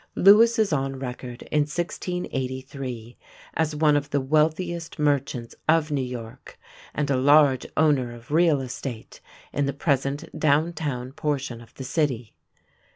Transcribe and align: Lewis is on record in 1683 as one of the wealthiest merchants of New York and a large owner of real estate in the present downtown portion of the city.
Lewis 0.15 0.57
is 0.57 0.73
on 0.73 0.97
record 0.97 1.43
in 1.51 1.59
1683 1.59 3.19
as 3.53 3.75
one 3.75 3.95
of 3.95 4.09
the 4.09 4.19
wealthiest 4.19 4.97
merchants 4.97 5.53
of 5.69 5.91
New 5.91 6.01
York 6.01 6.57
and 6.95 7.11
a 7.11 7.15
large 7.15 7.67
owner 7.77 8.11
of 8.11 8.31
real 8.31 8.61
estate 8.61 9.21
in 9.53 9.67
the 9.67 9.73
present 9.73 10.23
downtown 10.35 11.11
portion 11.11 11.61
of 11.61 11.75
the 11.75 11.83
city. 11.83 12.33